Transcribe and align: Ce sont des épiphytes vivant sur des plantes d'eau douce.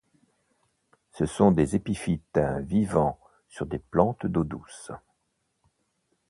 Ce 1.11 1.27
sont 1.27 1.51
des 1.51 1.75
épiphytes 1.75 2.39
vivant 2.61 3.19
sur 3.49 3.67
des 3.67 3.77
plantes 3.77 4.25
d'eau 4.25 4.43
douce. 4.43 4.91